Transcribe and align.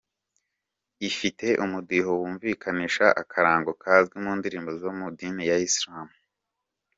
Ifite 1.09 1.47
umudiho 1.63 2.11
wumvikanisha 2.21 3.05
akarango 3.21 3.69
kazwi 3.83 4.15
mu 4.23 4.31
ndirimbo 4.39 4.71
zo 4.81 4.89
mu 4.97 5.05
idini 5.11 5.43
ya 5.49 5.57
Islam. 5.67 6.07